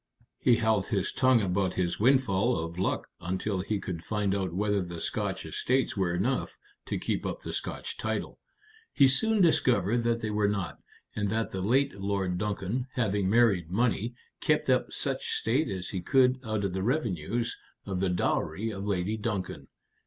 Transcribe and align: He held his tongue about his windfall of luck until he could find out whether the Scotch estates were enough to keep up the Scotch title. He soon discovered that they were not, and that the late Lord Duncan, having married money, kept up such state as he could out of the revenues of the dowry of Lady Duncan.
He 0.39 0.55
held 0.55 0.87
his 0.87 1.11
tongue 1.11 1.41
about 1.41 1.75
his 1.75 1.99
windfall 1.99 2.57
of 2.57 2.79
luck 2.79 3.07
until 3.19 3.59
he 3.61 3.79
could 3.79 4.03
find 4.03 4.33
out 4.33 4.51
whether 4.51 4.81
the 4.81 4.99
Scotch 4.99 5.45
estates 5.45 5.95
were 5.95 6.11
enough 6.15 6.57
to 6.87 6.97
keep 6.97 7.23
up 7.23 7.41
the 7.41 7.53
Scotch 7.53 7.97
title. 7.97 8.39
He 8.93 9.07
soon 9.07 9.43
discovered 9.43 10.01
that 10.01 10.21
they 10.21 10.31
were 10.31 10.47
not, 10.47 10.79
and 11.15 11.29
that 11.29 11.51
the 11.51 11.61
late 11.61 11.93
Lord 12.01 12.39
Duncan, 12.39 12.87
having 12.95 13.29
married 13.29 13.69
money, 13.69 14.15
kept 14.39 14.71
up 14.71 14.91
such 14.91 15.33
state 15.33 15.69
as 15.69 15.89
he 15.89 16.01
could 16.01 16.39
out 16.43 16.63
of 16.63 16.73
the 16.73 16.81
revenues 16.81 17.55
of 17.85 17.99
the 17.99 18.09
dowry 18.09 18.71
of 18.71 18.87
Lady 18.87 19.17
Duncan. 19.17 19.67